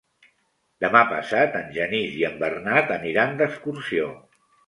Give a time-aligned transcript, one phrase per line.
[0.83, 4.09] Demà passat en Genís i en Bernat aniran d'excursió.